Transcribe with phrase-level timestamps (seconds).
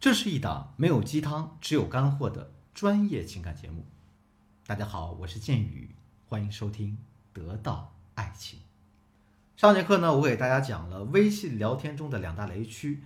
[0.00, 3.84] 这是一档没有鸡汤，只有干货的专业情感节目。
[4.66, 5.94] 大家好，我是剑宇，
[6.26, 6.92] 欢迎收听
[7.34, 8.60] 《得到爱情》。
[9.60, 13.04] 上节课呢，我给大家讲了微信聊天中的两大雷区，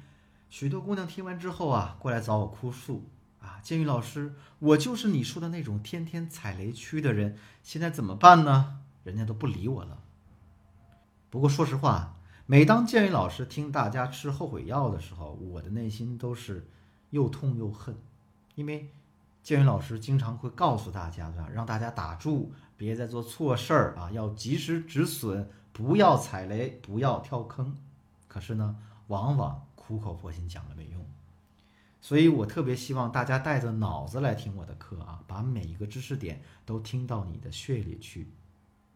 [0.49, 8.83] 许多姑娘听完之后啊，过来找我哭诉啊，剑宇老师，我就是你说的那种天天踩雷区的人，现在怎么办呢？
[9.03, 9.99] 人家都不理我了。
[11.29, 16.69] 不过说实话，每当剑宇老师听大家吃后悔药的时候，我的内心都是。
[17.15, 17.97] 又痛又恨，
[18.57, 18.91] 因为
[19.41, 21.49] 建云老师经常会告诉大家，对吧？
[21.49, 27.77] 让大家打住，别再做错事儿啊，要及时止损，不要踩雷，不要跳坑。
[28.27, 28.77] 可是呢，
[29.07, 31.07] 往往苦口婆心讲了没用，
[32.01, 38.27] 所以我特别希望大家带着脑子来听我的课啊，把每一个知识点都听到你的血里去，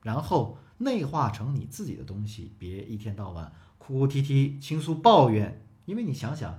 [0.02, 6.58] 然后内化成你自己的东西，别一天到晚哭哭啼啼、倾诉抱怨，因为你想想。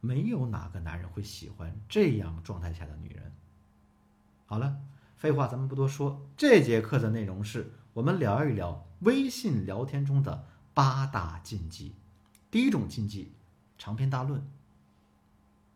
[0.00, 3.32] 没有哪个男人会喜欢这样状态下的女人。
[4.46, 4.78] 好了，
[5.16, 11.96] 废话咱们不多说，这节课的内容是我们聊一聊微信聊天中的八大禁忌。
[12.50, 13.32] 第一种禁忌，
[13.76, 14.46] 长篇大论。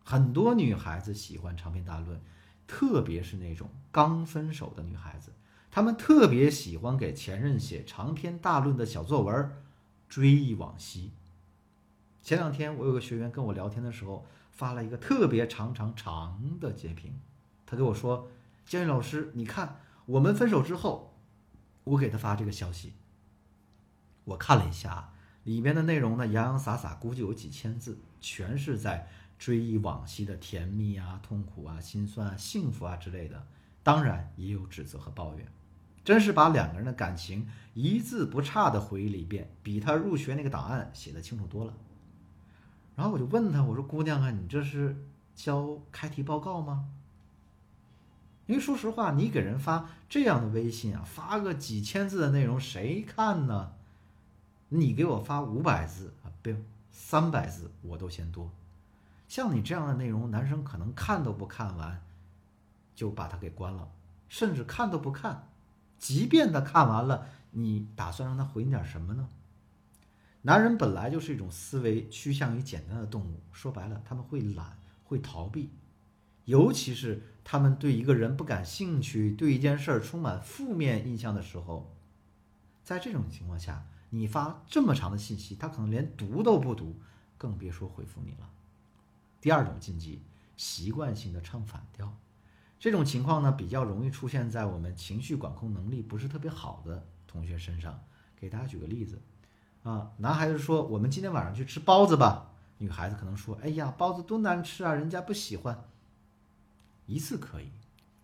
[0.03, 2.21] 很多女孩子喜欢长篇大论，
[2.65, 5.31] 特别是那种刚分手的女孩子，
[5.69, 9.51] 她们特别喜欢给前任写长篇大论的小作文，
[10.09, 11.11] 追忆往昔。
[12.23, 17.19] 前两天我有个学员跟我聊天的时候发了一个特别长长长的截屏，
[17.65, 18.29] 他跟我说
[18.65, 21.13] ：“江宇老师，你看我们分手之后，
[21.83, 22.93] 我给他发这个消息，
[24.23, 25.11] 我看了一下，
[25.43, 33.45] 里面的内容呢洋洋洒洒，估计有几千字，全是在追忆往昔的甜蜜啊、痛苦啊、心酸啊、幸福啊之类的，
[33.83, 35.45] 当然也有指责和抱怨，
[36.05, 41.73] 真是把两个人的感情一字不差的回忆了一遍，比他入学那个档案写的清楚多了。”
[42.95, 45.03] 然后我就问他，我说：“姑娘啊，你这是
[45.35, 46.89] 交开题报告吗？
[48.45, 53.73] 因为说实话，你给人发这样的微信啊，发个几千字的内容，谁看呢？
[54.69, 56.51] 你给我发五百字啊，不，
[56.91, 58.51] 三百字我都嫌多。
[59.27, 62.01] 像你这样的内容，男生可能看都不看完，
[62.93, 63.89] 就把它给关了，
[64.29, 65.47] 甚至看都不看。
[65.97, 69.27] 即便他看完了，你打算让他回你点什么呢？”
[70.45, 75.69] 男人本来就是一种思维趋向于简单的动物，说白了，他们会懒，会逃避，
[76.43, 81.95] 尤其是他们对一个人不感兴趣，对一件事儿充满负面印象的时候，
[82.83, 86.99] 在这种情况下，你发这么长的信息，他可能连读都不读，
[87.37, 88.49] 更别说回复你了。
[89.39, 90.23] 第二种禁忌，
[90.57, 92.17] 习惯性的唱反调，
[92.77, 98.03] 这种情况呢，比较容易出现在我们情绪管控能力不是特别好的同学身上。
[98.35, 99.21] 给大家举个例子。
[99.83, 105.85] 啊，男孩子说：“我们今天晚上去吃包子吧。”女孩子可能说：“哎呀，包子多难吃啊，人家不喜欢。”
[107.05, 107.69] 一次可以，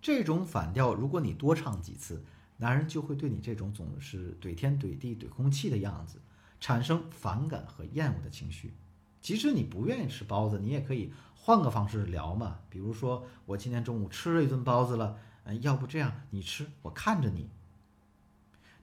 [0.02, 2.24] 这种反调，如果你多唱几次，
[2.58, 6.22] 男人就会对你这种总是怼天怼地怼空气的样子
[6.62, 8.74] 产生反感和厌恶的情绪。
[9.22, 17.50] 即使你不愿意吃包子，你也可以换个方式聊嘛，比如说我今天中午吃了一顿包子了，嗯，要不这样，你吃，我看着你。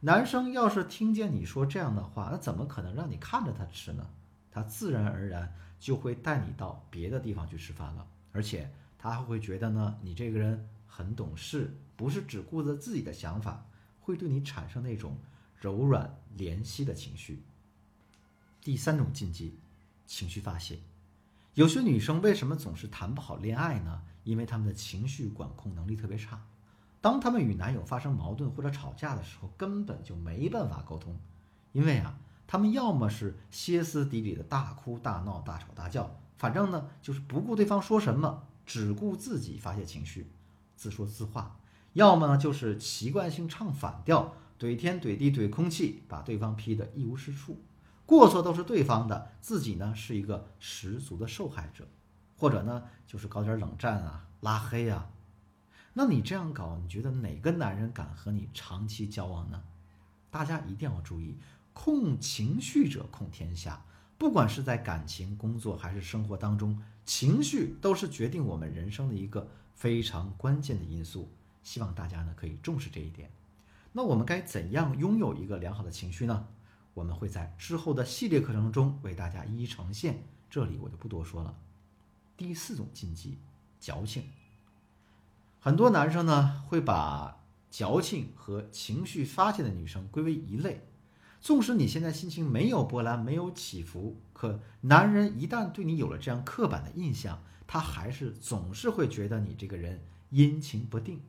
[0.00, 4.06] 男生要是听见你说这样的话，那怎么可能让你看着他吃呢？
[4.50, 13.66] 他自然而然就会带你到别的地方去吃饭了，而且他还会觉得呢，你这个人很懂事，不是只顾着自己的想法，
[14.00, 15.18] 会对你产生那种
[15.56, 17.42] 柔软怜惜的情绪。
[18.62, 19.58] 第三种禁忌，
[20.06, 20.78] 情绪发泄。
[21.54, 24.02] 有些女生为什么总是谈不好恋爱呢？
[24.24, 26.44] 因为她们的情绪管控能力特别差。
[27.06, 31.16] 当他们与男友发生矛盾或者吵架的时候，根本就没办法沟通，
[31.70, 32.18] 因为啊，
[32.48, 40.32] 他们要么是歇斯底里的大哭大闹、大吵大叫，反正呢就是不顾对方说什么，只顾自己发泄情绪，
[40.74, 41.56] 自说自话；
[41.92, 47.60] 要么呢就是习惯性唱反调，怼天怼地怼空气，把对方批得一无是处，
[48.04, 51.86] 过错都是对方的，自己呢是一个十足的受害者，
[52.36, 55.08] 或者呢就是搞点冷战啊、拉黑啊。
[55.98, 59.62] 那你这样搞，你觉得哪个男人敢和你长期交往呢？
[60.30, 61.38] 大家一定要注意，
[61.72, 63.82] 控情绪者控天下。
[64.18, 71.30] 不管是在感情、工作还是生活当中，情绪都是决定我们人生的一个非常关键的因素。
[71.62, 73.30] 希望大家呢可以重视这一点。
[73.92, 76.46] 那我们该怎样拥有一个良好的情绪呢？
[76.92, 81.56] 我们会在之后的系列课程中为大家一一呈现，这里我就不多说了。
[82.36, 83.38] 第四种禁忌，
[83.80, 84.24] 矫情。
[85.58, 90.88] 很多男生呢会把矫情和情绪发泄的女生归为一类。
[91.40, 100.00] 纵使你现在心情没有波澜、没有起伏，可男人一旦对你有了这样刻板的印象，他还是总是会觉得你这个人
[100.30, 101.20] 阴晴不定。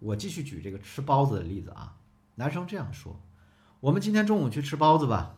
[0.00, 1.96] 我继续举这个吃包子的例子啊，
[2.34, 3.20] 男生这样说
[3.80, 5.36] ：“我们今天中午去吃包子吧。”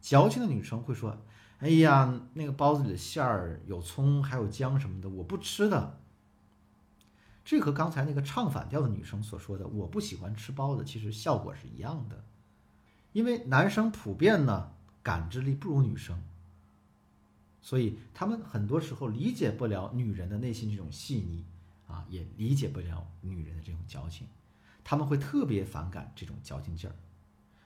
[0.00, 1.16] 矫情的女生会说
[1.60, 6.00] ：“哎呀，那个包子里的馅儿有葱，还有姜什么的，我不吃的。”
[7.48, 12.22] 这和刚才那个唱反调的女生所说的“我不喜欢吃包子”其实效果是一样的，
[13.14, 14.72] 因为男生普遍呢
[15.02, 16.22] 感知力不如女生，
[17.62, 21.46] 所以他们很多时候理解不了女人的内心这种细腻。
[21.86, 24.26] 啊，也理解不了女人的这种矫情，
[24.84, 26.92] 他们会特别反感这种矫情劲儿，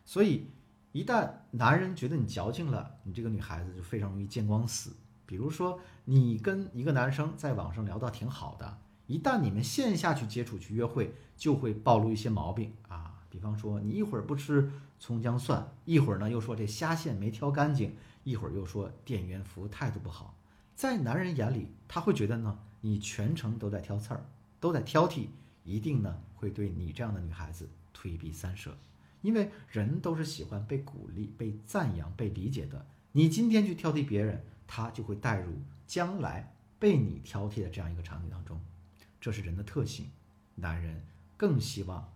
[0.04, 0.46] 所以
[0.92, 4.94] 一旦男人觉得你矫情了，你这个女孩子就非常容易见光死。
[5.26, 8.78] 比如说，你跟一个男生在网上聊到挺好的，
[9.12, 13.22] 一旦你们线下去接触去约会，就会暴露一些毛病啊。
[13.28, 17.94] 比方说，你一会儿不吃葱姜蒜，一会儿呢又说这虾线没挑干净，
[18.24, 20.34] 一会儿又说店员服务态度不好，
[20.74, 22.58] 在男人眼里，他会觉得呢。
[22.84, 24.24] 你全程都在挑刺儿，
[24.58, 25.26] 都在挑剔，
[25.62, 28.76] 一定呢会对你这样的女孩子退避三舍，
[29.20, 32.86] 因为人都是喜欢被鼓励、被赞扬、被理解的。
[33.12, 35.52] 你今天去挑剔别人，他就会带入
[35.86, 38.60] 将来被你挑剔的这样一个场景当中，
[39.22, 40.10] 这是人的特性。
[40.56, 41.00] 男人
[41.36, 42.12] 更希望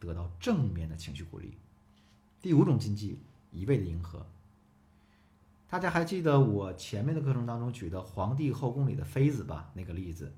[0.00, 1.56] 得到正面的情绪鼓励。
[2.42, 3.20] 第五种禁忌，
[3.52, 4.26] 一味的迎合。
[5.70, 9.70] 大家还记得我前面的课程当中举的皇帝后宫里的妃子吧？
[9.74, 10.32] 那个例子，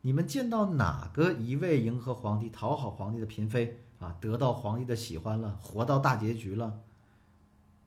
[0.00, 6.80] 你们见到哪个一味迎合皇帝、讨好皇帝的嫔妃啊，得到皇帝的喜欢了，活到大结局了？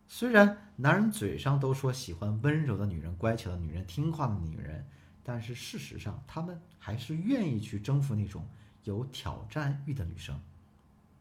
[0.07, 4.85] 虽然男人嘴上都说喜欢温柔的女人、乖巧的女人、听话的女人，
[5.23, 8.45] 但是事实上，他们还是愿意去征服那种
[8.83, 10.39] 有挑战欲的女生。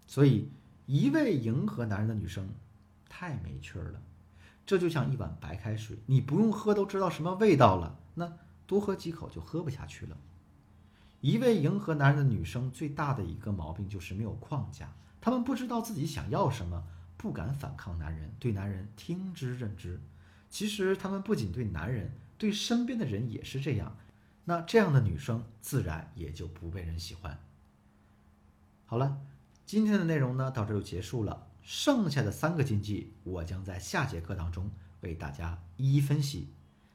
[0.06, 0.50] 所以，
[0.86, 2.48] 一味迎合男人的女生，
[3.08, 4.02] 太没趣儿了。
[4.66, 8.32] 这就像一碗白开水，你不用喝都知道什么味道了，那
[8.66, 10.16] 多喝几口就喝不下去了。
[11.20, 16.82] 一味迎合男人的女生最大的一个毛病就是没有框架，她们不知道自己想要什么，
[17.16, 20.00] 不敢反抗男人，对男人听之任之。
[20.50, 23.96] 其实她们不仅对男人，对身边的人也是这样。
[24.46, 27.38] 那这样的女生自然也就不被人喜欢。
[28.84, 29.20] 好了，
[29.64, 31.46] 今天的内容呢到这就结束了。
[31.62, 34.68] 剩下的三个禁忌，我将在下节课当中
[35.02, 36.48] 为大家一一分析。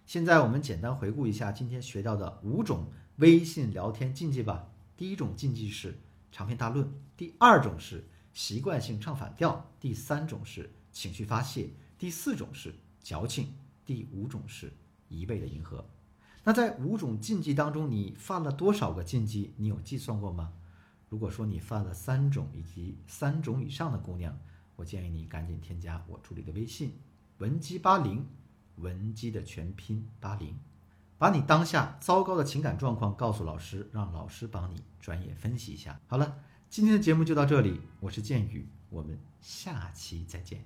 [0.05, 4.67] 现在我们简单回顾一下今天学到的五种微信聊天禁忌吧。
[4.97, 5.97] 第一种禁忌是
[6.29, 13.53] 长篇大论，第二种是习惯性唱反调，第三种是情绪发泄，第四种是矫情，
[13.85, 14.73] 第五种是
[15.09, 15.85] 一味的迎合。
[16.43, 19.53] 那在五种禁忌当中，你犯了多少个禁忌？
[19.57, 20.53] 你有计算过吗？
[21.09, 24.37] 如果说你犯了三种以及三种以上的姑娘，
[24.75, 26.93] 我建议你赶紧添加我助理的微信，
[27.39, 28.25] 文姬八零，
[28.75, 30.57] 文姬的全拼八零，
[31.17, 35.99] 把你当下糟糕的情感状况告诉老师，让老师帮你专业分析一下。
[36.07, 36.39] 好了，
[36.69, 40.63] 今天的节目就到这里，我是剑宇，我们下期再见。